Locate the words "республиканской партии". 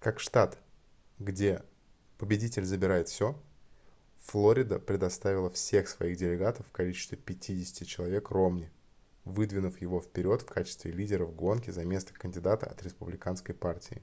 12.82-14.02